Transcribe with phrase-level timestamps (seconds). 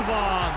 [0.00, 0.52] Ott van!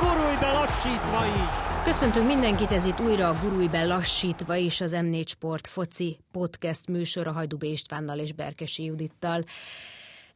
[0.00, 1.84] Gurulj be lassítva is!
[1.84, 6.88] Köszöntünk mindenkit, ez itt újra a Gurulj lassítva is az M4 Sport foci podcast
[7.24, 9.44] a Hajdubé Istvánnal és Berkesi Judittal.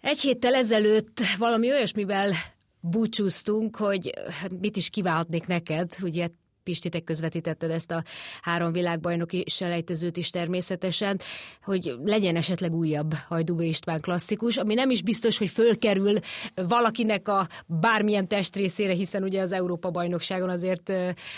[0.01, 2.33] Egy héttel ezelőtt valami olyasmivel
[2.81, 4.13] búcsúztunk, hogy
[4.61, 6.29] mit is kívánhatnék neked, ugye
[6.65, 8.03] Pisti, te közvetítetted ezt a
[8.43, 11.21] három világbajnoki selejtezőt is természetesen,
[11.63, 16.19] hogy legyen esetleg újabb Hajdubé István klasszikus, ami nem is biztos, hogy fölkerül
[16.55, 20.93] valakinek a bármilyen testrészére, hiszen ugye az Európa bajnokságon azért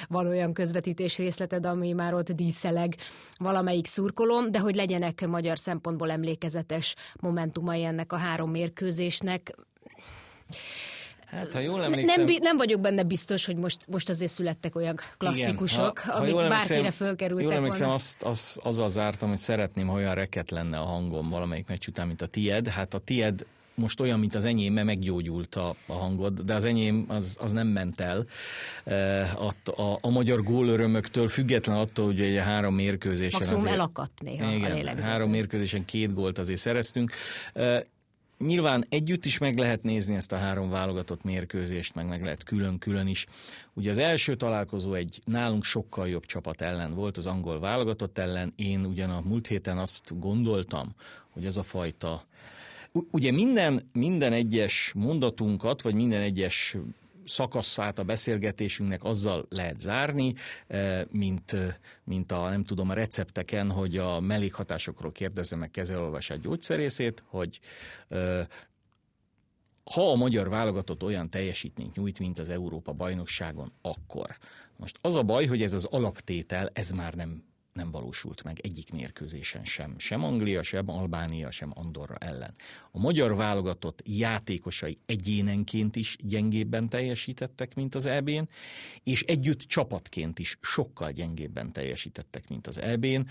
[0.09, 2.95] van olyan közvetítés részleted, ami már ott díszeleg
[3.37, 9.55] valamelyik szurkolom, de hogy legyenek magyar szempontból emlékezetes momentumai ennek a három mérkőzésnek.
[11.37, 12.25] Hát, ha jól emlékszem...
[12.25, 16.35] Nem, nem vagyok benne biztos, hogy most, most azért születtek olyan klasszikusok, Igen, ha, amik
[16.35, 17.95] ha bárkire fölkerültek Jól emlékszem, volna.
[17.95, 22.07] azt, az, azzal zártam, hogy szeretném, ha olyan reket lenne a hangom valamelyik meccs után,
[22.07, 22.69] mint a tied.
[22.69, 26.65] Hát a tied most olyan, mint az enyém, mert meggyógyult a, a hangod, de az
[26.65, 28.27] enyém az, az nem ment el.
[29.37, 33.39] A, a, a magyar gólörömöktől, független attól, hogy egy három mérkőzésen...
[33.39, 37.13] Maximum azért, elakadt néha igen, a három mérkőzésen két gólt azért szereztünk.
[38.39, 43.07] Nyilván együtt is meg lehet nézni ezt a három válogatott mérkőzést, meg meg lehet külön-külön
[43.07, 43.27] is.
[43.75, 48.53] Ugye az első találkozó egy nálunk sokkal jobb csapat ellen volt, az angol válogatott ellen.
[48.57, 50.95] Én ugyan a múlt héten azt gondoltam,
[51.31, 52.25] hogy ez a fajta
[53.11, 56.77] Ugye minden, minden egyes mondatunkat, vagy minden egyes
[57.27, 60.35] szakaszát a beszélgetésünknek azzal lehet zárni,
[60.67, 61.75] eh, mint, eh,
[62.05, 67.61] mint a, nem tudom, a recepteken, hogy a mellékhatásokról kérdezze meg kezelolvasát gyógyszerészét, hogy
[68.09, 68.47] eh,
[69.95, 74.37] ha a magyar válogatott olyan teljesítményt nyújt, mint az Európa bajnokságon, akkor.
[74.77, 77.43] Most az a baj, hogy ez az alaptétel, ez már nem
[77.77, 79.95] nem valósult meg egyik mérkőzésen sem.
[79.99, 82.55] Sem Anglia, sem Albánia, sem Andorra ellen.
[82.91, 88.49] A magyar válogatott játékosai egyénenként is gyengébben teljesítettek, mint az EB-n,
[89.05, 93.29] és együtt csapatként is sokkal gyengébben teljesítettek, mint az EB-n.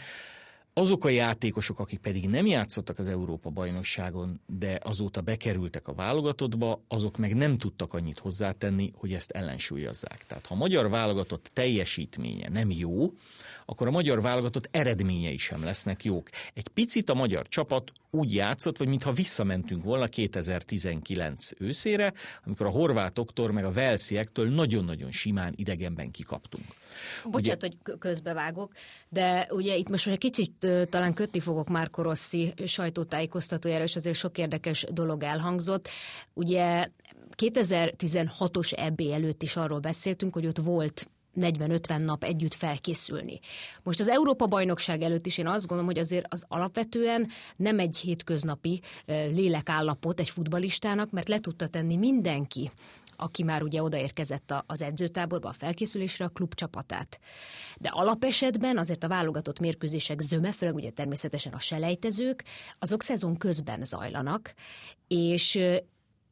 [0.78, 6.84] Azok a játékosok, akik pedig nem játszottak az Európa bajnokságon, de azóta bekerültek a válogatottba,
[6.88, 10.26] azok meg nem tudtak annyit hozzátenni, hogy ezt ellensúlyozzák.
[10.28, 13.14] Tehát ha a magyar válogatott teljesítménye nem jó,
[13.66, 16.30] akkor a magyar válogatott eredményei sem lesznek jók.
[16.54, 22.14] Egy picit a magyar csapat úgy játszott, vagy mintha visszamentünk volna 2019 őszére,
[22.46, 26.66] amikor a horvátoktól meg a velsziektől nagyon-nagyon simán idegenben kikaptunk.
[27.24, 27.76] Bocsánat, ugye...
[27.84, 28.72] hogy közbevágok,
[29.10, 34.38] de ugye itt most egy kicsit talán kötni fogok Márko Rossi sajtótájékoztatójára, és azért sok
[34.38, 35.90] érdekes dolog elhangzott.
[36.34, 36.90] Ugye
[37.38, 41.10] 2016-os EB előtt is arról beszéltünk, hogy ott volt
[41.40, 43.40] 40-50 nap együtt felkészülni.
[43.84, 48.82] Most az Európa-bajnokság előtt is én azt gondolom, hogy azért az alapvetően nem egy hétköznapi
[49.06, 52.72] lélekállapot egy futbalistának, mert le tudta tenni mindenki
[53.18, 57.20] aki már ugye odaérkezett az edzőtáborba, a felkészülésre, a klub csapatát.
[57.78, 62.44] De alapesetben azért a válogatott mérkőzések zöme, főleg ugye természetesen a selejtezők,
[62.80, 64.54] azok szezon közben zajlanak,
[65.08, 65.60] és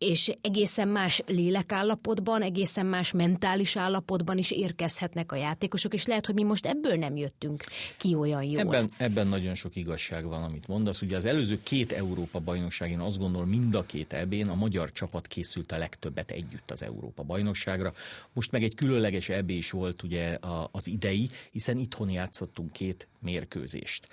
[0.04, 6.36] és egészen más lélekállapotban, egészen más mentális állapotban is érkezhetnek a játékosok, és lehet, hogy
[6.36, 7.64] mi most ebből nem jöttünk
[7.98, 8.60] ki olyan jól.
[8.60, 11.02] Ebben, ebben nagyon sok igazság van, amit mondasz.
[11.02, 15.28] Ugye az előző két Európa bajnokságén azt gondolom mind a két ebén a magyar csapat
[15.28, 17.94] készült a legtöbbet együtt az Európa bajnokságra.
[18.34, 20.38] Most meg egy különleges EB is volt ugye
[20.72, 24.08] az idei, hiszen itthon játszottunk két mérkőzést.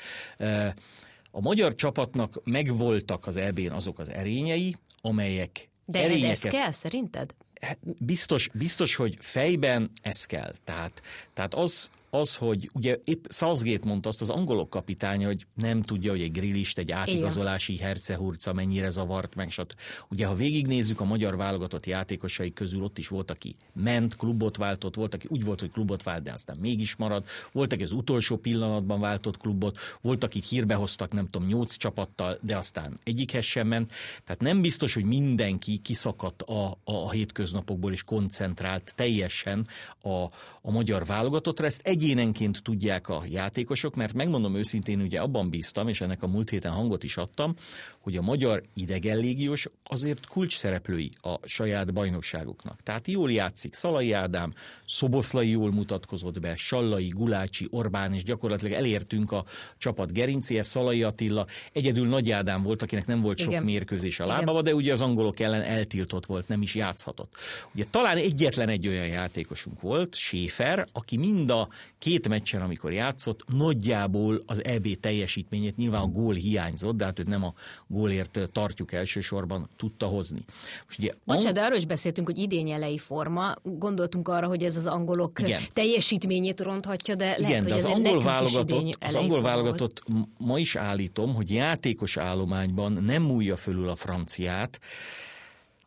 [1.30, 7.34] A magyar csapatnak megvoltak az EB-n azok az erényei, amelyek de ez, ez kell szerinted?
[7.60, 10.54] Hát biztos, biztos, hogy fejben ez kell.
[10.64, 11.02] Tehát,
[11.34, 16.10] tehát az, az, hogy ugye épp Southgate mondta azt az angolok kapitánya, hogy nem tudja,
[16.10, 19.72] hogy egy grillist, egy átigazolási hercehurca mennyire zavart meg, stb.
[20.08, 24.94] Ugye, ha végignézzük a magyar válogatott játékosai közül, ott is volt, aki ment, klubot váltott,
[24.94, 28.36] volt, aki úgy volt, hogy klubot vált, de aztán mégis marad, volt, aki az utolsó
[28.36, 33.66] pillanatban váltott klubot, volt, akik hírbe hoztak, nem tudom, nyolc csapattal, de aztán egyikhez sem
[33.66, 33.92] ment.
[34.24, 39.66] Tehát nem biztos, hogy mindenki kiszakadt a, a, a hétköznapokból és koncentrált teljesen
[40.02, 40.24] a,
[40.62, 41.66] a magyar válogatottra.
[41.66, 46.26] Ezt egy egyénenként tudják a játékosok, mert megmondom őszintén, ugye abban bíztam, és ennek a
[46.26, 47.54] múlt héten hangot is adtam,
[48.00, 52.82] hogy a magyar idegenlégiós azért kulcs szereplői a saját bajnokságuknak.
[52.82, 54.54] Tehát jól játszik Szalai Ádám,
[54.86, 59.44] Szoboszlai jól mutatkozott be, Sallai, Gulácsi, Orbán, és gyakorlatilag elértünk a
[59.78, 63.62] csapat gerincéhez, Szalai Attila, egyedül Nagy Ádám volt, akinek nem volt sok Igen.
[63.62, 67.34] mérkőzés a lábába, de ugye az angolok ellen eltiltott volt, nem is játszhatott.
[67.74, 71.68] Ugye talán egyetlen egy olyan játékosunk volt, Schäfer, aki mind a
[71.98, 77.28] két meccsen, amikor játszott, nagyjából az EB teljesítményét, nyilván a gól hiányzott, de hát őt
[77.28, 77.54] nem a
[77.90, 80.44] gólért tartjuk elsősorban, tudta hozni.
[80.86, 83.54] Most ugye, Bocsánat, de arról is beszéltünk, hogy idény elejé forma.
[83.62, 85.60] Gondoltunk arra, hogy ez az angolok Igen.
[85.72, 90.02] teljesítményét ronthatja, de lehet, Igen, hogy de az angol válogatott, az angol válogatott
[90.38, 94.80] ma is állítom, hogy játékos állományban nem múlja fölül a franciát,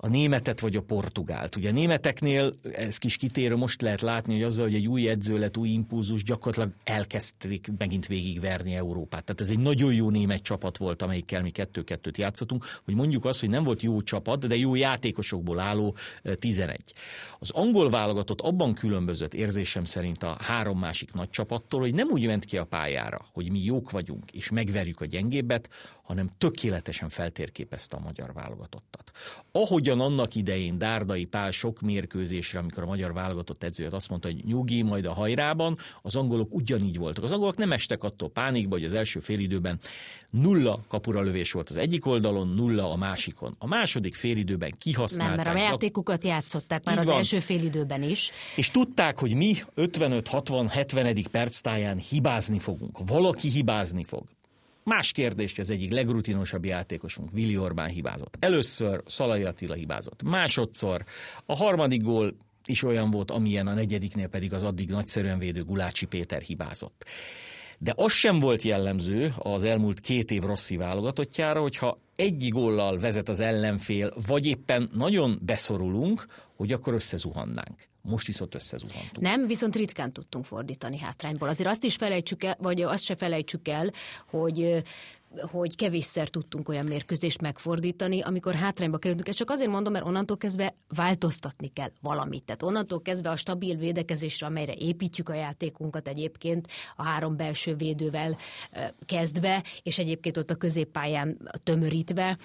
[0.03, 1.55] a németet vagy a portugált.
[1.55, 5.37] Ugye a németeknél, ez kis kitérő, most lehet látni, hogy azzal, hogy egy új edző
[5.37, 9.23] lett, új impulzus, gyakorlatilag elkezdték megint végigverni Európát.
[9.23, 13.39] Tehát ez egy nagyon jó német csapat volt, amelyikkel mi kettő-kettőt játszottunk, hogy mondjuk azt,
[13.39, 15.95] hogy nem volt jó csapat, de jó játékosokból álló
[16.39, 16.93] 11.
[17.39, 22.25] Az angol válogatott abban különbözött érzésem szerint a három másik nagy csapattól, hogy nem úgy
[22.25, 25.69] ment ki a pályára, hogy mi jók vagyunk, és megverjük a gyengébbet,
[26.03, 29.11] hanem tökéletesen feltérképezte a magyar válogatottat.
[29.51, 34.45] Ahogyan annak idején Dárdai Pál sok mérkőzésre, amikor a magyar válogatott edzőt azt mondta, hogy
[34.45, 37.23] nyugi majd a hajrában, az angolok ugyanígy voltak.
[37.23, 39.79] Az angolok nem estek attól pánikba, hogy az első félidőben
[40.29, 43.55] nulla kapura lövés volt az egyik oldalon, nulla a másikon.
[43.59, 45.45] A második félidőben kihasználták.
[45.45, 47.17] Nem, mert a játékukat játszották már az van.
[47.17, 48.31] első félidőben is.
[48.55, 51.25] És tudták, hogy mi 55-60-70.
[51.31, 52.97] perctáján hibázni fogunk.
[53.05, 54.23] Valaki hibázni fog.
[54.83, 58.37] Más kérdés, hogy az egyik legrutinosabb játékosunk, Vili Orbán hibázott.
[58.39, 60.23] Először Szalai Attila hibázott.
[60.23, 61.03] Másodszor
[61.45, 62.35] a harmadik gól
[62.65, 67.05] is olyan volt, amilyen a negyediknél pedig az addig nagyszerűen védő Gulácsi Péter hibázott.
[67.77, 73.29] De az sem volt jellemző az elmúlt két év Rossi válogatottjára, hogyha egy góllal vezet
[73.29, 76.25] az ellenfél, vagy éppen nagyon beszorulunk,
[76.63, 77.87] hogy akkor összezuhannánk.
[78.01, 79.19] Most viszont összezuhantunk.
[79.19, 81.49] Nem, viszont ritkán tudtunk fordítani hátrányból.
[81.49, 83.91] Azért azt is felejtsük el, vagy azt se felejtsük el,
[84.29, 84.83] hogy
[85.41, 89.27] hogy kevésszer tudtunk olyan mérkőzést megfordítani, amikor hátrányba kerültünk.
[89.27, 92.43] Ezt csak azért mondom, mert onnantól kezdve változtatni kell valamit.
[92.43, 98.37] Tehát onnantól kezdve a stabil védekezésre, amelyre építjük a játékunkat egyébként a három belső védővel
[99.05, 102.37] kezdve, és egyébként ott a középpályán tömörítve,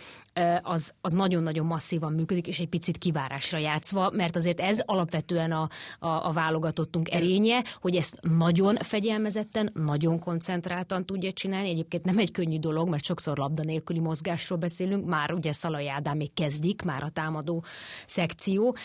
[0.62, 5.68] az, az nagyon-nagyon masszívan működik, és egy picit kivárásra játszva, mert azért ez alapvetően a,
[5.98, 11.68] a, a válogatottunk erénye, hogy ezt nagyon fegyelmezetten, nagyon koncentráltan tudja csinálni.
[11.68, 15.88] Egyébként nem egy könnyű dolog, dolog, mert sokszor labda nélküli mozgásról beszélünk, már ugye Szalai
[15.88, 17.64] Ádám még kezdik, már a támadó
[18.06, 18.76] szekció,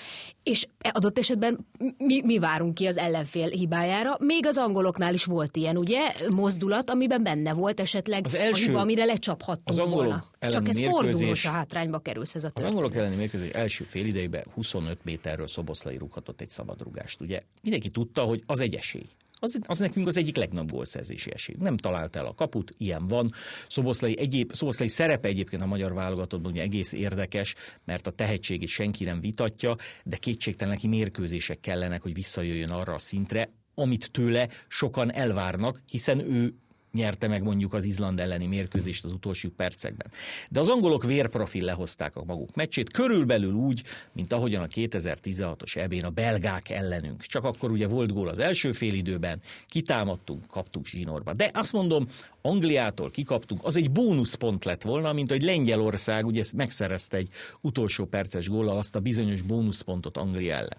[0.43, 1.67] és adott esetben
[1.97, 6.89] mi, mi várunk ki az ellenfél hibájára, még az angoloknál is volt ilyen, ugye, mozdulat,
[6.89, 10.25] amiben benne volt esetleg az első, a hiba, amire lecsaphattunk az volna.
[10.39, 12.69] Csak ez fordul, a hátrányba kerülsz ez a történet.
[12.69, 17.41] Az angolok elleni mérkőzés első fél idejében 25 méterről Szoboszlai rúghatott egy szabadrugást, ugye?
[17.61, 19.07] Mindenki tudta, hogy az egy esély
[19.43, 21.55] az, az nekünk az egyik legnagyobb gólszerzési esély.
[21.59, 23.33] Nem talált el a kaput, ilyen van.
[23.67, 27.55] Szoboszlai, egyéb, Szoboszlai szerepe egyébként a magyar válogatottban ugye egész érdekes,
[27.85, 32.99] mert a tehetségét senki nem vitatja, de kétségtelen neki mérkőzések kellenek, hogy visszajöjjön arra a
[32.99, 36.53] szintre, amit tőle sokan elvárnak, hiszen ő
[36.93, 40.11] nyerte meg mondjuk az Izland elleni mérkőzést az utolsó percekben.
[40.49, 46.03] De az angolok vérprofil lehozták a maguk meccsét, körülbelül úgy, mint ahogyan a 2016-os ebén
[46.03, 47.21] a belgák ellenünk.
[47.21, 51.33] Csak akkor ugye volt gól az első félidőben, kitámadtunk, kaptunk zsinórba.
[51.33, 52.07] De azt mondom,
[52.41, 57.29] Angliától kikaptunk, az egy bónuszpont lett volna, mint hogy Lengyelország ugye megszerezte egy
[57.61, 60.77] utolsó perces góllal azt a bizonyos bónuszpontot Anglia ellen.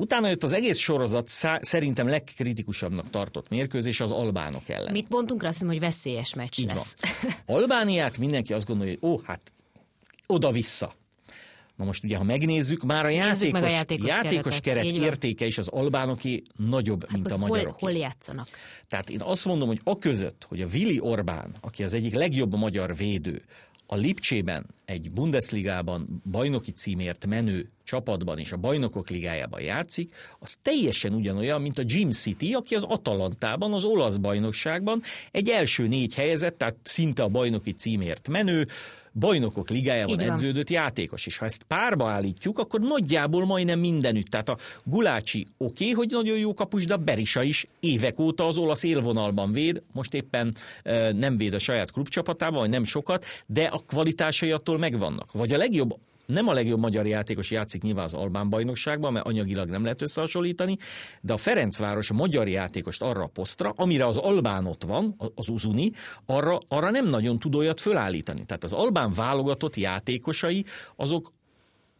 [0.00, 1.28] Utána jött az egész sorozat
[1.60, 4.92] szerintem legkritikusabbnak tartott mérkőzés az albánok ellen.
[4.92, 6.96] Mit mondtunk rá, azt hiszem, hogy veszélyes meccs Így lesz.
[7.22, 7.32] Van.
[7.58, 9.52] Albániát mindenki azt gondolja, hogy ó, hát
[10.26, 10.94] oda-vissza.
[11.76, 15.46] Na most ugye, ha megnézzük, már a játékos, meg a játékos, játékos keret, keret értéke
[15.46, 17.78] is az albánoké nagyobb, hát, mint a magyarok.
[17.78, 18.48] Hol, hol játszanak?
[18.88, 22.56] Tehát én azt mondom, hogy a között, hogy a Vili Orbán, aki az egyik legjobb
[22.56, 23.42] magyar védő,
[23.92, 31.14] a Lipcsében egy Bundesligában bajnoki címért menő csapatban és a bajnokok ligájában játszik, az teljesen
[31.14, 36.58] ugyanolyan, mint a Jim City, aki az Atalantában, az olasz bajnokságban egy első négy helyezett,
[36.58, 38.66] tehát szinte a bajnoki címért menő,
[39.12, 41.26] bajnokok ligájában edződött játékos.
[41.26, 44.26] És ha ezt párba állítjuk, akkor nagyjából majdnem mindenütt.
[44.26, 48.46] Tehát a Gulácsi oké, okay, hogy nagyon jó kapus, de a Berisa is évek óta
[48.46, 50.54] az olasz élvonalban véd, most éppen
[51.12, 55.32] nem véd a saját klubcsapatában, vagy nem sokat, de a kvalitásai attól megvannak.
[55.32, 55.96] Vagy a legjobb
[56.30, 60.76] nem a legjobb magyar játékos játszik nyilván az Albán bajnokságban, mert anyagilag nem lehet összehasonlítani,
[61.20, 65.48] de a Ferencváros a magyar játékost arra a posztra, amire az Albán ott van, az
[65.48, 65.90] Uzuni,
[66.26, 68.44] arra, arra nem nagyon tud olyat fölállítani.
[68.44, 70.64] Tehát az Albán válogatott játékosai,
[70.96, 71.32] azok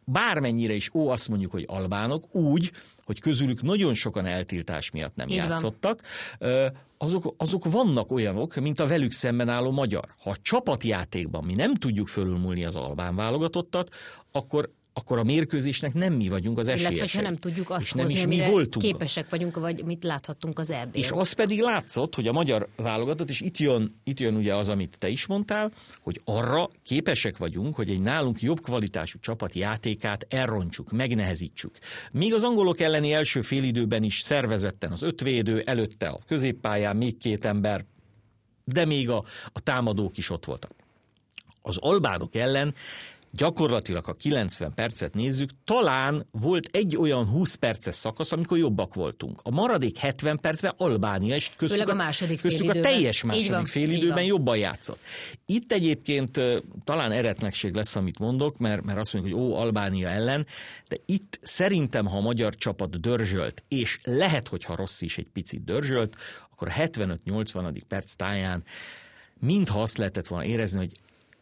[0.05, 2.71] bármennyire is, ó, azt mondjuk, hogy albánok, úgy,
[3.11, 6.01] hogy közülük nagyon sokan eltiltás miatt nem Így játszottak,
[6.39, 6.73] van.
[6.99, 10.05] azok, azok vannak olyanok, mint a velük szemben álló magyar.
[10.23, 13.95] Ha a csapatjátékban mi nem tudjuk fölülmúlni az albán válogatottat,
[14.33, 16.97] akkor akkor a mérkőzésnek nem mi vagyunk az esélyesek.
[16.97, 18.85] Illetve, ha nem tudjuk azt és nem hozni, is mi voltunk.
[18.85, 23.29] képesek vagyunk, vagy mit láthattunk az eb És az pedig látszott, hogy a magyar válogatott,
[23.29, 27.75] és itt jön, itt jön ugye az, amit te is mondtál, hogy arra képesek vagyunk,
[27.75, 31.79] hogy egy nálunk jobb kvalitású csapat játékát elrontsuk, megnehezítsük.
[32.13, 37.45] Míg az angolok elleni első félidőben is szervezetten az ötvédő, előtte a középpályán még két
[37.45, 37.85] ember,
[38.65, 40.71] de még a, a támadók is ott voltak.
[41.63, 42.75] Az albánok ellen
[43.31, 49.41] gyakorlatilag, ha 90 percet nézzük, talán volt egy olyan 20 perces szakasz, amikor jobbak voltunk.
[49.43, 54.25] A maradék 70 percben Albánia, és köztük a, második köztük a teljes második van, félidőben
[54.25, 54.99] jobban játszott.
[55.47, 56.41] Itt egyébként
[56.85, 60.47] talán eretnekség lesz, amit mondok, mert, mert azt mondjuk, hogy ó, Albánia ellen,
[60.89, 65.65] de itt szerintem, ha a magyar csapat dörzsölt, és lehet, hogyha rossz is egy picit
[65.65, 66.17] dörzsölt,
[66.53, 67.81] akkor a 75-80.
[67.89, 68.65] perc táján
[69.41, 70.93] mintha azt lehetett volna érezni, hogy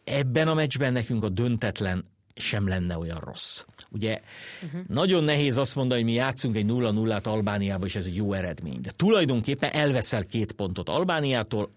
[0.09, 2.03] ebben a meccsben nekünk a döntetlen
[2.35, 3.65] sem lenne olyan rossz.
[3.89, 4.19] Ugye
[4.63, 4.81] uh-huh.
[4.87, 8.81] nagyon nehéz azt mondani, hogy mi játszunk egy 0-0-át Albániába, és ez egy jó eredmény.
[8.81, 11.69] De tulajdonképpen elveszel két pontot Albániától,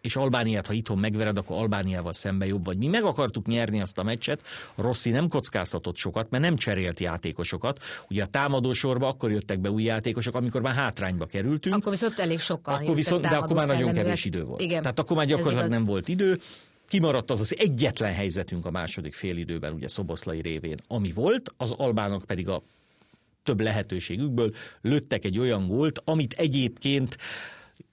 [0.00, 2.78] és Albániát, ha itthon megvered, akkor Albániával szembe jobb vagy.
[2.78, 7.82] Mi meg akartuk nyerni azt a meccset, Rossi nem kockáztatott sokat, mert nem cserélt játékosokat.
[8.08, 11.74] Ugye a támadósorba akkor jöttek be új játékosok, amikor már hátrányba kerültünk.
[11.74, 12.74] Akkor viszont elég sokkal.
[12.74, 14.60] Akkor viszont, de akkor már nagyon kevés idő volt.
[14.60, 16.40] Igen, Tehát akkor már gyakorlatilag nem volt idő
[16.88, 22.24] kimaradt az az egyetlen helyzetünk a második félidőben, ugye Szoboszlai révén, ami volt, az albánok
[22.24, 22.62] pedig a
[23.42, 27.16] több lehetőségükből lőttek egy olyan gólt, amit egyébként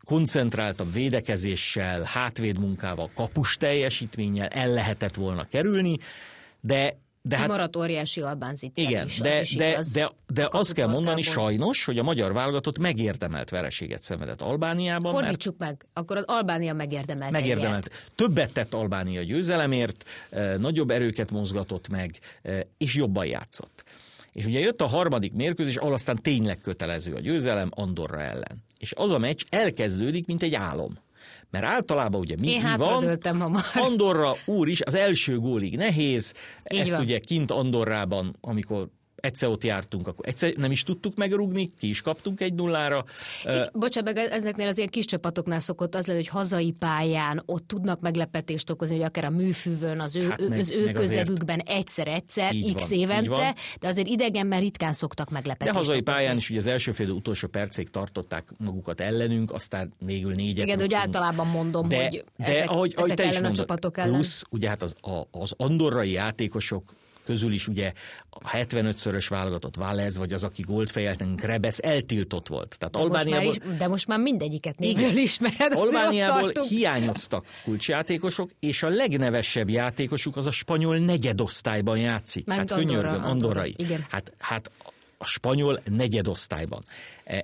[0.06, 5.98] koncentráltabb védekezéssel, hátvédmunkával, kapus teljesítménnyel el lehetett volna kerülni,
[6.62, 6.98] de
[7.28, 10.88] de hát, Kimaradt óriási albán Igen, is, de, is de, igaz, de, de azt kell
[10.88, 15.14] mondani sajnos, hogy a magyar válogatott megérdemelt vereséget szenvedett Albániában.
[15.14, 17.32] Fordítsuk mert meg, akkor az Albánia megérdemelt.
[17.32, 18.10] Megérdemelt.
[18.16, 23.84] Többet tett Albánia győzelemért, eh, nagyobb erőket mozgatott meg, eh, és jobban játszott.
[24.32, 28.64] És ugye jött a harmadik mérkőzés, ahol aztán tényleg kötelező a győzelem Andorra ellen.
[28.78, 31.04] És az a meccs elkezdődik, mint egy álom.
[31.60, 33.18] Mert általában ugye mi, Én mi van?
[33.74, 36.34] Andorra úr is, az első gólig nehéz,
[36.74, 37.02] Így ezt van.
[37.02, 38.90] ugye kint Andorrában, amikor
[39.26, 43.06] egyszer ott jártunk, akkor egyszer nem is tudtuk megrugni, ki is kaptunk egy nullára.
[43.44, 47.68] Itt, bocsánat, meg ezeknél az ilyen kis csapatoknál szokott az lenni, hogy hazai pályán ott
[47.68, 52.54] tudnak meglepetést okozni, hogy akár a műfűvön, az ő, hát meg, az ő közegükben egyszer-egyszer,
[52.76, 56.14] x van, évente, de azért idegenben ritkán szoktak meglepetést De hazai okozni.
[56.14, 60.66] pályán is ugye az első fél utolsó percig tartották magukat ellenünk, aztán végül négyet.
[60.66, 63.60] Igen, hogy általában mondom, de, hogy de, ezek, ahogy, ezek ahogy te ellen is mondod,
[63.60, 64.14] a csapatok ellen.
[64.14, 66.94] Plusz, ugye hát az, a, az andorrai játékosok
[67.26, 67.94] közül is ugye
[68.30, 72.76] a 75-szörös válogatott Vález, vagy az, aki gólt fejelt, Krebesz eltiltott volt.
[72.78, 73.46] Tehát de Albániából...
[73.46, 75.74] Most is, de most már mindegyiket névről ismered.
[75.74, 82.46] Albániából hiányoztak kulcsjátékosok, és a legnevesebb játékosuk az a spanyol negyedosztályban játszik.
[82.46, 83.74] Már hát Andorra, könyörgöm, Andorrai.
[83.78, 84.06] Igen.
[84.10, 84.72] Hát, hát
[85.18, 86.84] a spanyol negyedosztályban.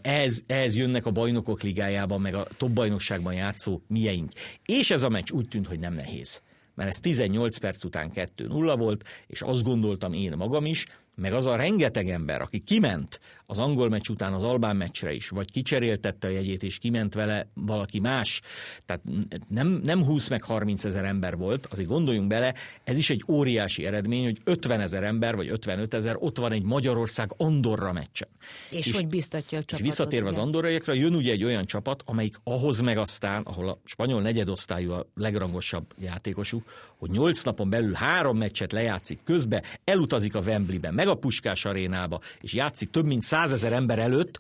[0.02, 4.32] Ehhez, ehhez jönnek a bajnokok ligájában, meg a top bajnokságban játszó mieink.
[4.66, 6.42] És ez a meccs úgy tűnt, hogy nem nehéz
[6.76, 10.86] mert ez 18 perc után 2-0 volt, és azt gondoltam én magam is,
[11.16, 13.20] meg az a rengeteg ember, aki kiment
[13.52, 17.48] az angol meccs után az albán meccsre is, vagy kicseréltette a jegyét, és kiment vele
[17.54, 18.42] valaki más,
[18.86, 19.02] tehát
[19.48, 22.54] nem, nem 20 meg 30 ezer ember volt, azért gondoljunk bele,
[22.84, 26.64] ez is egy óriási eredmény, hogy 50 ezer ember, vagy 55 ezer ott van egy
[26.64, 28.28] Magyarország Andorra meccsen.
[28.70, 29.80] És, és hogy biztatja a csapatot.
[29.80, 30.38] És visszatérve ugye?
[30.38, 34.92] az andorraiakra, jön ugye egy olyan csapat, amelyik ahhoz meg aztán, ahol a spanyol negyedosztályú
[34.92, 36.64] a legrangosabb játékosuk,
[36.98, 42.20] hogy nyolc napon belül három meccset lejátszik közbe, elutazik a Wembleybe, meg a Puskás arénába,
[42.42, 44.40] és játszik több mint százezer ember előtt,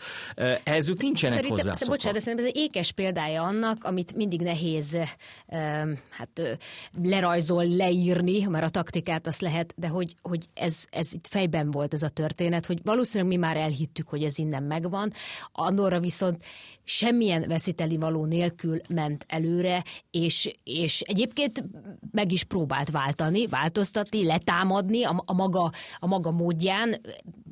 [0.64, 1.94] ehhez ők nincsenek szerintem, hozzászokva.
[1.94, 4.98] Bocsánat, de szerintem ez egy ékes példája annak, amit mindig nehéz
[6.10, 6.58] hát,
[7.04, 11.94] lerajzol, leírni, mert a taktikát azt lehet, de hogy, hogy ez, ez itt fejben volt
[11.94, 15.12] ez a történet, hogy valószínűleg mi már elhittük, hogy ez innen megvan,
[15.52, 16.44] Andorra viszont
[16.84, 21.64] semmilyen veszíteli való nélkül ment előre, és, és egyébként
[22.12, 27.02] meg is próbált váltani, változtatni, letámadni a, a, maga, a maga módján,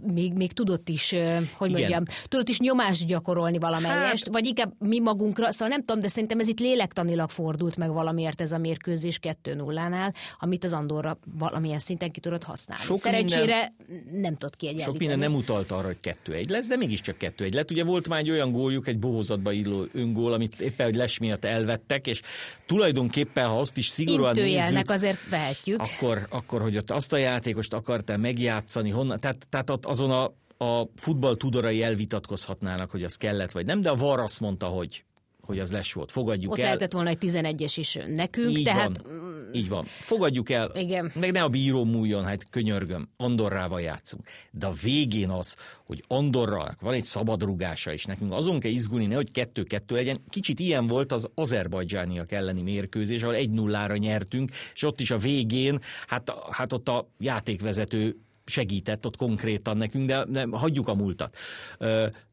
[0.02, 1.12] még, még tudott is,
[1.54, 1.82] hogy Igen.
[1.82, 6.08] mondjam, tudott is nyomást gyakorolni valamelyest, hát, vagy inkább mi magunkra, szóval nem tudom, de
[6.08, 11.80] szerintem ez itt lélektanilag fordult meg valamiért ez a mérkőzés 2-0-nál, amit az Andorra valamilyen
[11.80, 12.84] szinten ki tudott használni.
[12.84, 14.98] Sok Szerencsére minden, nem tudott kiegyenlíteni.
[14.98, 17.72] Sok minden nem utalta arra, hogy 2-1 lesz, de mégiscsak 2-1 lett.
[17.72, 21.46] Ugye volt már egy olyan góljuk, egy bohózatba illó öngól, amit éppen, hogy les miatt
[21.46, 22.22] elvettek, és
[22.66, 25.82] tulajdonképpen, ha azt is szigorúan nézzük, azért vehetjük.
[25.82, 30.24] Akkor, akkor, hogy ott azt a játékost akartál megjátszani, honnan, tehát, tehát ott azon a,
[30.66, 35.04] a futball tudorai elvitatkozhatnának, hogy az kellett vagy nem, de a VAR azt mondta, hogy
[35.50, 36.12] hogy az les volt.
[36.12, 36.64] Fogadjuk Ott el.
[36.64, 39.50] lehetett volna egy 11-es is nekünk, Így tehát van.
[39.54, 39.84] Így van.
[39.86, 41.12] Fogadjuk el, Igen.
[41.20, 44.28] meg ne a bíró múljon, hát könyörgöm, Andorrával játszunk.
[44.52, 45.56] De a végén az,
[45.86, 50.18] hogy Andorra van egy szabadrugása is, nekünk azon kell izgulni, nehogy kettő-kettő legyen.
[50.30, 55.18] Kicsit ilyen volt az azerbajdzsániak elleni mérkőzés, ahol egy nullára nyertünk, és ott is a
[55.18, 58.18] végén, hát, hát ott a játékvezető
[58.50, 61.38] segített ott konkrétan nekünk, de, de hagyjuk a múltat.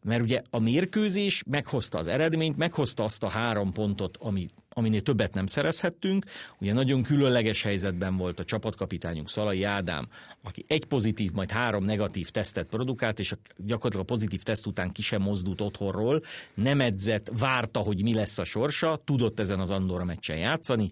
[0.04, 5.34] Mert ugye a mérkőzés meghozta az eredményt, meghozta azt a három pontot, ami, aminél többet
[5.34, 6.24] nem szerezhettünk.
[6.60, 10.08] Ugye nagyon különleges helyzetben volt a csapatkapitányunk Szalai Ádám,
[10.42, 15.02] aki egy pozitív, majd három negatív tesztet produkált, és gyakorlatilag a pozitív teszt után ki
[15.02, 16.22] sem mozdult otthonról,
[16.54, 20.90] nem edzett, várta, hogy mi lesz a sorsa, tudott ezen az Andorra meccsen játszani,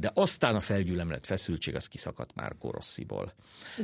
[0.00, 3.34] de aztán a felgyülemlett feszültség az kiszakadt már Rossziból.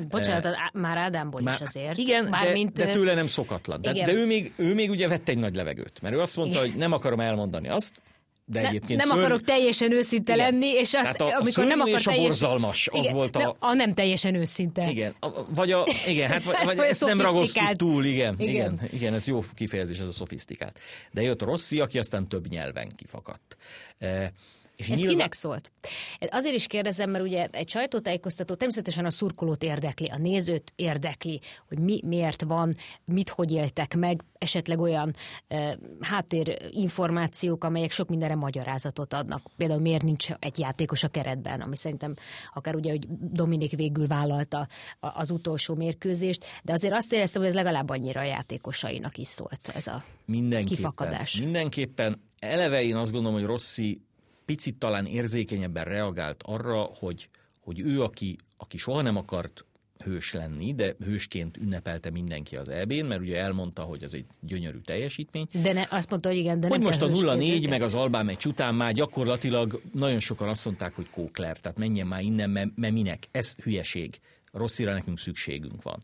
[0.09, 1.99] Bocsánat, e, már Ádámból már, is azért.
[1.99, 3.81] Igen, de, mint, de tőle nem szokatlan.
[3.81, 6.59] De, de ő, még, ő még ugye vette egy nagy levegőt, mert ő azt mondta,
[6.59, 6.71] igen.
[6.71, 8.01] hogy nem akarom elmondani azt,
[8.49, 9.21] de ne, egyébként nem szörny...
[9.21, 10.51] akarok teljesen őszinte igen.
[10.51, 13.57] lenni, és azt, a, amikor a nem akar és a borzalmas, az igen, volt a...
[13.59, 14.91] a nem teljesen őszinte.
[14.91, 18.81] Igen, a, vagy a, igen, hát vagy, vagy ezt nem ragoztuk túl, igen, igen, igen,
[18.93, 20.79] igen, ez jó kifejezés, ez a szofisztikált.
[21.11, 23.57] De jött Rossi, aki aztán több nyelven kifakadt.
[23.99, 24.33] E,
[24.77, 25.17] és Ez nyilván...
[25.17, 25.73] kinek szólt?
[26.19, 31.79] Azért is kérdezem, mert ugye egy sajtótájékoztató természetesen a szurkolót érdekli, a nézőt érdekli, hogy
[31.79, 32.73] mi miért van,
[33.05, 35.15] mit hogy éltek meg, esetleg olyan
[35.49, 39.43] e, háttér információk, amelyek sok mindenre magyarázatot adnak.
[39.57, 42.15] Például miért nincs egy játékos a keretben, ami szerintem
[42.55, 44.69] akár ugye, hogy Dominik végül vállalta
[45.01, 49.73] az utolsó mérkőzést, de azért azt éreztem, hogy ez legalább annyira a játékosainak is szólt
[49.75, 51.39] ez a mindenképpen, kifakadás.
[51.39, 54.01] Mindenképpen eleve én azt gondolom, hogy Rossi
[54.47, 57.29] picit talán érzékenyebben reagált arra, hogy,
[57.61, 59.65] hogy ő, aki, aki soha nem akart
[60.05, 64.79] hős lenni, de hősként ünnepelte mindenki az EB-n, mert ugye elmondta, hogy ez egy gyönyörű
[64.79, 65.49] teljesítmény.
[65.53, 68.25] De ne, azt mondta, hogy igen, de hogy nem most a 0-4 meg az Albán
[68.25, 72.93] meccs után már gyakorlatilag nagyon sokan azt mondták, hogy Kókler, tehát menjen már innen, mert
[72.93, 73.29] minek?
[73.31, 74.19] Ez hülyeség.
[74.53, 75.99] Rosszira nekünk szükségünk van.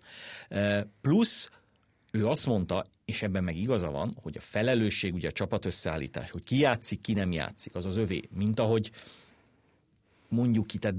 [1.00, 1.50] Plusz
[2.12, 6.30] ő azt mondta, és ebben meg igaza van, hogy a felelősség, ugye a csapat összeállítás,
[6.30, 8.28] hogy ki játszik, ki nem játszik, az az övé.
[8.34, 8.90] Mint ahogy
[10.28, 10.96] mondjuk ki, tehát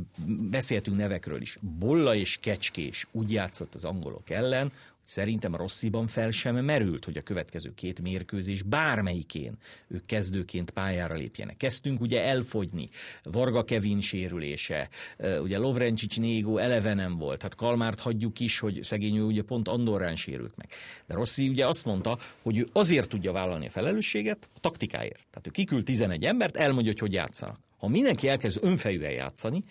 [0.50, 4.72] beszéltünk nevekről is, Bolla és Kecskés úgy játszott az angolok ellen,
[5.04, 11.58] Szerintem Rossziban fel sem merült, hogy a következő két mérkőzés bármelyikén ők kezdőként pályára lépjenek.
[11.58, 12.90] Kezdtünk ugye elfogyni,
[13.24, 14.90] Varga Kevin sérülése,
[15.42, 19.68] ugye Lovrencsics Négó eleve nem volt, hát Kalmárt hagyjuk is, hogy szegény ő ugye pont
[19.68, 20.70] Andorrán sérült meg.
[21.08, 25.28] De Rossi ugye azt mondta, hogy ő azért tudja vállalni a felelősséget a taktikáért.
[25.30, 27.60] Tehát ő kiküld 11 embert, elmondja, hogy hogy játszanak.
[27.78, 29.64] Ha mindenki elkezd önfejűen játszani,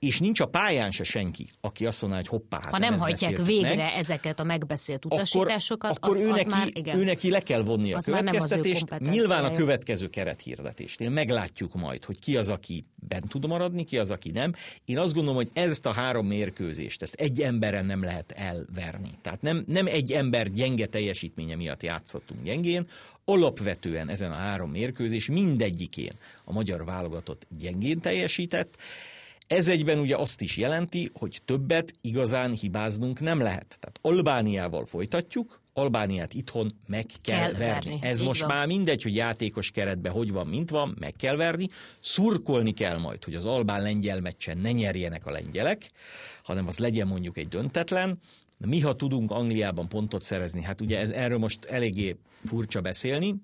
[0.00, 3.36] és nincs a pályán se senki, aki azt mondja, hogy hoppá, hát Ha nem hajtják
[3.36, 6.98] végre meg, ezeket a megbeszélt utasításokat, akkor, akkor az, ő, az neki, már, igen.
[6.98, 8.98] ő neki le kell vonni az a következtetést.
[8.98, 14.10] Nyilván a következő kerethirdetésnél meglátjuk majd, hogy ki az, aki bent tud maradni, ki az,
[14.10, 14.52] aki nem.
[14.84, 19.10] Én azt gondolom, hogy ezt a három mérkőzést, ezt egy emberen nem lehet elverni.
[19.22, 22.86] Tehát nem, nem egy ember gyenge teljesítménye miatt játszottunk gyengén,
[23.24, 26.12] alapvetően ezen a három mérkőzés mindegyikén
[26.44, 28.76] a magyar válogatott gyengén teljesített,
[29.50, 33.78] ez egyben ugye azt is jelenti, hogy többet igazán hibáznunk nem lehet.
[33.80, 37.90] Tehát Albániával folytatjuk, Albániát itthon meg kell, kell verni.
[37.90, 37.98] verni.
[38.06, 38.56] Ez Így most van.
[38.56, 41.68] már mindegy, hogy játékos keretben hogy van, mint van, meg kell verni.
[42.00, 45.90] Szurkolni kell majd, hogy az albán-lengyel meccsen ne nyerjenek a lengyelek,
[46.42, 48.18] hanem az legyen mondjuk egy döntetlen.
[48.58, 53.34] Mi, ha tudunk Angliában pontot szerezni, hát ugye ez, erről most eléggé furcsa beszélni,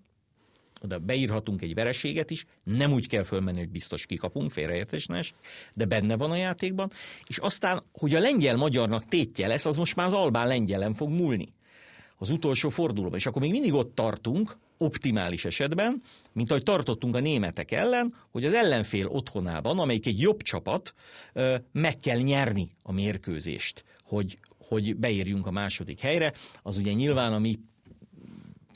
[0.87, 5.35] oda beírhatunk egy vereséget is, nem úgy kell fölmenni, hogy biztos kikapunk, félreértésnes,
[5.75, 6.91] de benne van a játékban,
[7.27, 11.55] és aztán, hogy a lengyel-magyarnak tétje lesz, az most már az albán lengyelen fog múlni.
[12.19, 17.21] Az utolsó fordulóban, és akkor még mindig ott tartunk, optimális esetben, mint ahogy tartottunk a
[17.21, 20.95] németek ellen, hogy az ellenfél otthonában, amelyik egy jobb csapat,
[21.73, 26.33] meg kell nyerni a mérkőzést, hogy, hogy beérjünk a második helyre.
[26.63, 27.59] Az ugye nyilván a mi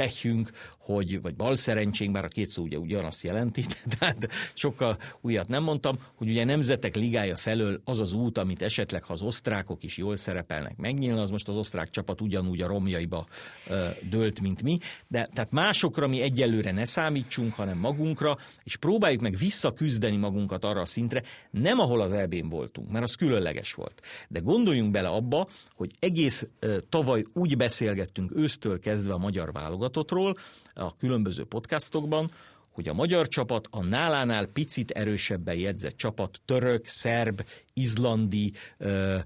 [0.01, 3.65] pehjünk, hogy, vagy bal szerencsénk, bár a két szó ugye ugyanazt jelenti,
[3.99, 9.03] tehát sokkal újat nem mondtam, hogy ugye Nemzetek Ligája felől az az út, amit esetleg,
[9.03, 13.27] ha az osztrákok is jól szerepelnek, megnyílna, az most az osztrák csapat ugyanúgy a romjaiba
[13.69, 19.21] ö, dölt, mint mi, de tehát másokra mi egyelőre ne számítsunk, hanem magunkra, és próbáljuk
[19.21, 24.01] meg visszaküzdeni magunkat arra a szintre, nem ahol az elbén voltunk, mert az különleges volt.
[24.29, 29.53] De gondoljunk bele abba, hogy egész ö, tavaly úgy beszélgettünk ősztől kezdve a magyar
[29.91, 30.37] válogatottról,
[30.75, 32.31] a különböző podcastokban,
[32.71, 39.19] hogy a magyar csapat a nálánál picit erősebben jegyzett csapat, török, szerb, izlandi, uh,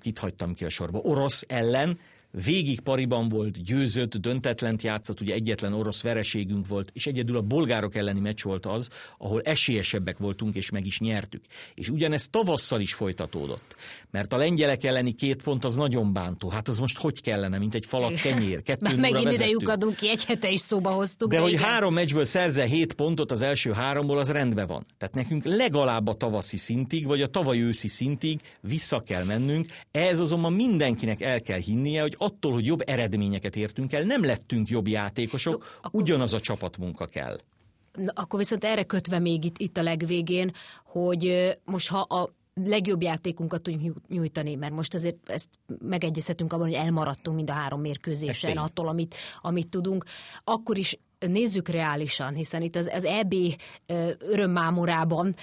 [0.00, 1.98] kit hagytam ki a sorba, orosz ellen
[2.44, 7.94] végig pariban volt, győzött, döntetlent játszott, ugye egyetlen orosz vereségünk volt, és egyedül a bolgárok
[7.94, 11.44] elleni meccs volt az, ahol esélyesebbek voltunk, és meg is nyertük.
[11.74, 13.76] És ugyanezt tavasszal is folytatódott,
[14.10, 16.48] mert a lengyelek elleni két pont az nagyon bántó.
[16.48, 18.62] Hát az most hogy kellene, mint egy falat kenyér.
[18.72, 21.30] Kettő megint idejük adunk ki, egy hete is szóba hoztuk.
[21.30, 21.64] De, de hogy igen.
[21.64, 24.86] három meccsből szerze hét pontot az első háromból, az rendben van.
[24.98, 29.66] Tehát nekünk legalább a tavaszi szintig, vagy a tavaly őszi szintig vissza kell mennünk.
[29.90, 34.68] Ez azonban mindenkinek el kell hinnie, hogy attól, hogy jobb eredményeket értünk el, nem lettünk
[34.68, 36.00] jobb játékosok, akkor...
[36.00, 37.38] ugyanaz a csapatmunka kell.
[37.92, 40.52] Na, akkor viszont erre kötve még itt, itt a legvégén,
[40.84, 46.74] hogy most ha a legjobb játékunkat tudjuk nyújtani, mert most azért ezt megegyezhetünk abban, hogy
[46.74, 50.04] elmaradtunk mind a három mérkőzésen attól, amit, amit tudunk,
[50.44, 53.34] akkor is nézzük reálisan, hiszen itt az, az EB
[54.18, 55.34] örömmámorában,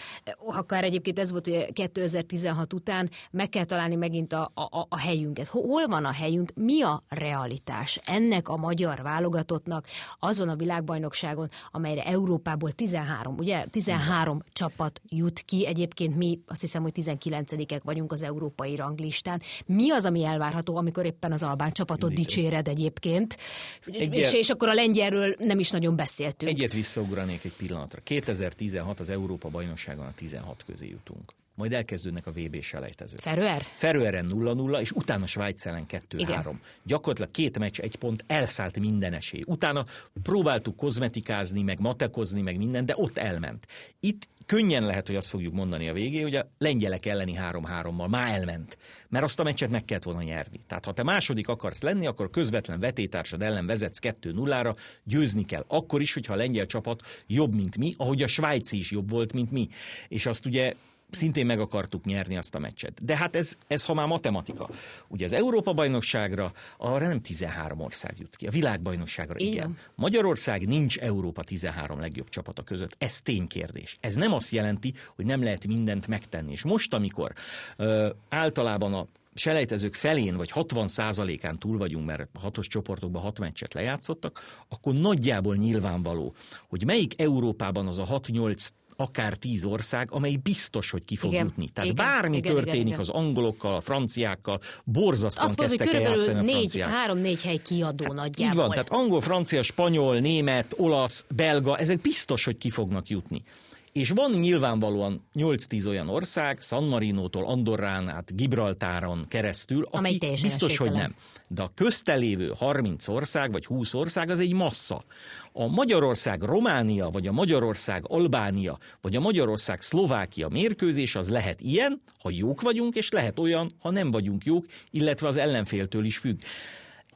[0.45, 5.47] akár egyébként ez volt ugye 2016 után, meg kell találni megint a, a, a helyünket.
[5.47, 9.85] Hol van a helyünk, mi a realitás ennek a magyar válogatottnak
[10.19, 14.49] azon a világbajnokságon, amelyre Európából 13, ugye 13 Igen.
[14.53, 19.41] csapat jut ki, egyébként mi azt hiszem, hogy 19-ek vagyunk az európai ranglistán.
[19.65, 22.73] Mi az, ami elvárható, amikor éppen az albán csapatot Mindig dicséred ez.
[22.73, 23.37] egyébként?
[23.85, 26.51] Egy és, és akkor a lengyelről nem is is nagyon beszéltünk.
[26.51, 28.01] Egyet visszaugranék egy pillanatra.
[28.03, 31.33] 2016 az Európa bajnokságon a 16 közé jutunk.
[31.55, 33.19] Majd elkezdődnek a VB selejtezők.
[33.19, 33.65] Ferőer?
[33.75, 36.53] Ferőeren 0-0, és utána Svájc ellen 2-3.
[36.83, 39.43] Gyakorlatilag két meccs, egy pont, elszállt minden esély.
[39.45, 39.85] Utána
[40.23, 43.67] próbáltuk kozmetikázni, meg matekozni, meg minden, de ott elment.
[43.99, 48.33] Itt könnyen lehet, hogy azt fogjuk mondani a végén, hogy a lengyelek elleni 3-3-mal már
[48.33, 48.77] elment.
[49.09, 50.59] Mert azt a meccset meg kellett volna nyerni.
[50.67, 55.65] Tehát ha te második akarsz lenni, akkor közvetlen vetétársad ellen vezetsz 2-0-ra, győzni kell.
[55.67, 59.33] Akkor is, hogyha a lengyel csapat jobb, mint mi, ahogy a svájci is jobb volt,
[59.33, 59.67] mint mi.
[60.07, 60.73] És azt ugye
[61.09, 63.03] szintén meg akartuk nyerni azt a meccset.
[63.03, 64.69] De hát ez, ez ha már matematika.
[65.07, 69.53] Ugye az Európa-bajnokságra arra nem 13 ország jut ki, a világbajnokságra igen.
[69.53, 69.77] igen.
[69.95, 72.95] Magyarország nincs Európa 13 legjobb csapata között.
[72.97, 73.97] Ez ténykérdés.
[73.99, 76.51] Ez nem azt jelenti, hogy nem lehet mindent megtenni.
[76.51, 77.33] És most, amikor
[77.77, 83.39] ö, általában a selejtezők felén vagy 60 százalékán túl vagyunk, mert a hatos csoportokban hat
[83.39, 86.33] meccset lejátszottak, akkor nagyjából nyilvánvaló,
[86.67, 88.69] hogy melyik Európában az a 6-8
[88.99, 91.69] akár tíz ország, amely biztos, hogy ki fog igen, jutni.
[91.69, 96.25] Tehát igen, bármi igen, történik igen, az angolokkal, a franciákkal, borzasztóan Azt kezdtek mondom, hogy
[96.25, 98.55] körülbelül négy, három-négy hely kiadó hát, nagyjából.
[98.55, 103.43] Így van, tehát angol, francia, spanyol, német, olasz, belga, ezek biztos, hogy ki fognak jutni.
[103.91, 110.91] És van nyilvánvalóan 8-10 olyan ország, San Marinótól Andorrán át Gibraltáron keresztül, aki biztos, hogy
[110.91, 111.15] nem.
[111.49, 115.03] De a köztelévő 30 ország vagy 20 ország az egy massza.
[115.51, 122.01] A Magyarország Románia, vagy a Magyarország Albánia, vagy a Magyarország Szlovákia mérkőzés az lehet ilyen,
[122.19, 126.39] ha jók vagyunk, és lehet olyan, ha nem vagyunk jók, illetve az ellenféltől is függ.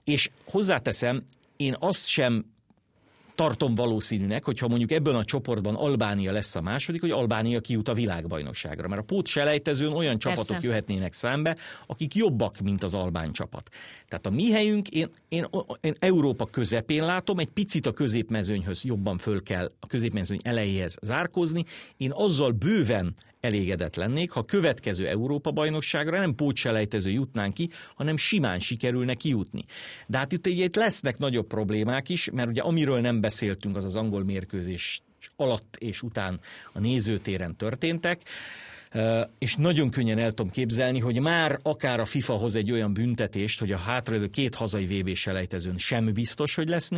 [0.03, 1.23] És hozzáteszem,
[1.57, 2.45] én azt sem
[3.35, 7.93] tartom valószínűnek, hogyha mondjuk ebben a csoportban Albánia lesz a második, hogy Albánia kijut a
[7.93, 8.87] világbajnokságra.
[8.87, 10.67] Mert a pót selejtezőn olyan csapatok Persze.
[10.67, 13.69] jöhetnének szembe, akik jobbak, mint az albán csapat.
[14.07, 15.47] Tehát a mi helyünk, én, én,
[15.81, 21.65] én Európa közepén látom, egy picit a középmezőnyhöz jobban föl kell a középmezőny elejéhez zárkozni.
[21.97, 29.13] Én azzal bőven elégedett lennék, ha következő Európa-bajnokságra nem pótselejtező jutnánk ki, hanem simán sikerülne
[29.13, 29.65] kijutni.
[30.07, 33.95] De hát itt, itt lesznek nagyobb problémák is, mert ugye amiről nem beszéltünk, az az
[33.95, 35.01] angol mérkőzés
[35.35, 36.39] alatt és után
[36.73, 38.21] a nézőtéren történtek
[39.37, 43.59] és nagyon könnyen el tudom képzelni, hogy már akár a FIFA hoz egy olyan büntetést,
[43.59, 46.89] hogy a hátralévő két hazai VB selejtezőn sem biztos, hogy lesz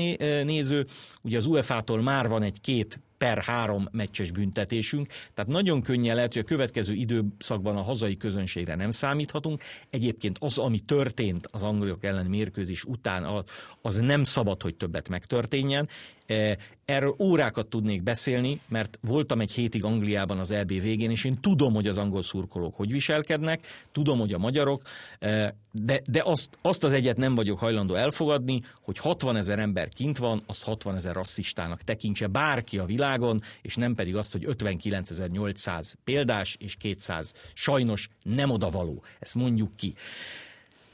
[0.43, 0.85] néző.
[1.21, 6.33] Ugye az UEFA-tól már van egy két per három meccses büntetésünk, tehát nagyon könnyen lehet,
[6.33, 9.61] hogy a következő időszakban a hazai közönségre nem számíthatunk.
[9.89, 13.43] Egyébként az, ami történt az angolok ellen mérkőzés után,
[13.81, 15.89] az nem szabad, hogy többet megtörténjen.
[16.25, 21.41] E, erről órákat tudnék beszélni, mert voltam egy hétig Angliában az EB végén, és én
[21.41, 24.81] tudom, hogy az angol szurkolók hogy viselkednek, tudom, hogy a magyarok,
[25.19, 29.89] e, de, de azt, azt az egyet nem vagyok hajlandó elfogadni, hogy 60 ezer ember
[29.89, 34.45] kint van, azt 60 ezer rasszistának tekintse bárki a világon, és nem pedig azt, hogy
[34.47, 39.03] 59.800 példás és 200 sajnos nem odavaló.
[39.19, 39.93] Ezt mondjuk ki.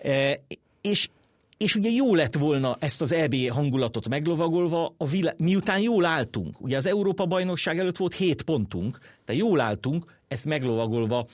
[0.02, 0.40] E,
[0.82, 1.10] és
[1.58, 5.34] és ugye jó lett volna ezt az EB hangulatot meglovagolva, a vilá...
[5.38, 11.28] miután jól álltunk, ugye az Európa-bajnokság előtt volt 7 pontunk, de jól álltunk, ezt meglovagolva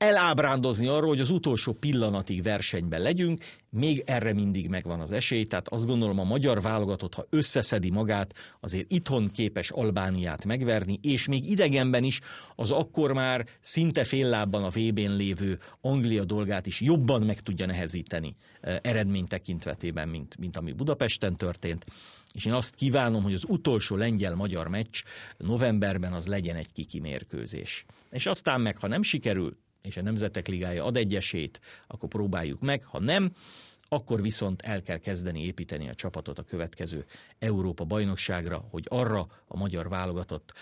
[0.00, 3.38] elábrándozni arról, hogy az utolsó pillanatig versenyben legyünk,
[3.70, 8.34] még erre mindig megvan az esély, tehát azt gondolom a magyar válogatott, ha összeszedi magát,
[8.60, 12.20] azért itthon képes Albániát megverni, és még idegenben is
[12.56, 17.66] az akkor már szinte fél lábban a VB-n lévő Anglia dolgát is jobban meg tudja
[17.66, 21.84] nehezíteni eh, eredmény tekintvetében, mint, mint ami Budapesten történt.
[22.34, 25.02] És én azt kívánom, hogy az utolsó lengyel-magyar meccs
[25.36, 27.84] novemberben az legyen egy kiki mérkőzés.
[28.10, 32.60] És aztán meg, ha nem sikerül, és a Nemzetek Ligája ad egy esélyt, akkor próbáljuk
[32.60, 33.32] meg, ha nem,
[33.88, 37.04] akkor viszont el kell kezdeni építeni a csapatot a következő
[37.38, 40.52] Európa bajnokságra, hogy arra a magyar válogatott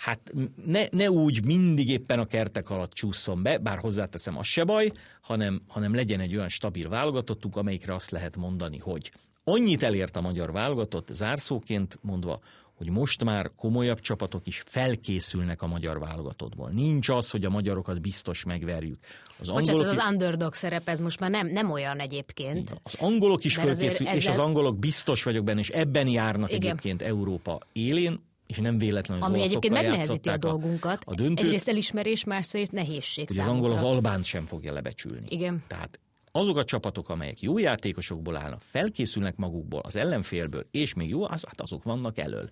[0.00, 0.32] hát
[0.66, 4.92] ne, ne úgy mindig éppen a kertek alatt csúszom be, bár hozzáteszem, az se baj,
[5.20, 9.12] hanem, hanem legyen egy olyan stabil válogatottunk, amelyikre azt lehet mondani, hogy
[9.44, 12.40] annyit elért a magyar válogatott, zárszóként mondva,
[12.80, 16.70] hogy most már komolyabb csapatok is felkészülnek a magyar válogatottból.
[16.70, 18.98] Nincs az, hogy a magyarokat biztos megverjük.
[19.38, 19.92] Az Bocsát, angolok...
[19.92, 22.80] ez az underdog szerep, ez most már nem, nem olyan egyébként.
[22.82, 24.32] Az angolok is felkészülnek, ezzel...
[24.32, 26.62] és az angolok biztos vagyok benne, és ebben járnak Igen.
[26.62, 31.02] egyébként Európa élén, és nem véletlen, hogy Ami egyébként megnehezíti a dolgunkat.
[31.06, 31.44] A döntő...
[31.44, 35.26] Egyrészt elismerés, másrészt nehézség Hogy az angol az albánt sem fogja lebecsülni.
[35.28, 35.64] Igen.
[35.66, 36.00] Tehát
[36.32, 41.44] azok a csapatok, amelyek jó játékosokból állnak, felkészülnek magukból, az ellenfélből, és még jó, az,
[41.44, 42.50] hát azok vannak elől.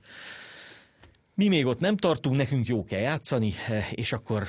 [1.39, 3.55] Mi még ott nem tartunk, nekünk jó kell játszani,
[3.91, 4.47] és akkor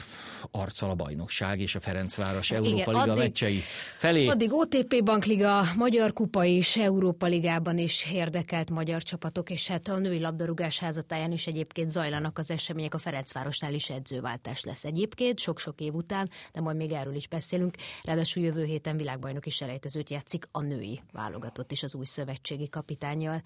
[0.52, 3.60] arccal a bajnokság és a Ferencváros Európa Igen, Liga addig, meccsei
[3.98, 4.28] felé.
[4.28, 9.98] Addig OTP Bankliga, Magyar Kupa és Európa Ligában is érdekelt magyar csapatok, és hát a
[9.98, 15.82] női labdarúgás házatáján is egyébként zajlanak az események, a Ferencvárosnál is edzőváltás lesz egyébként, sok-sok
[15.82, 17.76] év után, de majd még erről is beszélünk.
[18.04, 23.42] Ráadásul jövő héten világbajnoki selejtezőt játszik a női válogatott is az új szövetségi kapitányjal.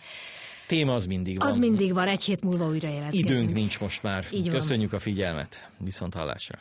[0.68, 1.48] Téma az mindig van.
[1.48, 3.33] Az mindig van, egy hét múlva újra jelentkezünk.
[3.36, 4.26] Időnk nincs most már.
[4.32, 5.00] Így Köszönjük van.
[5.00, 5.72] a figyelmet.
[5.78, 6.60] Viszont hallásra.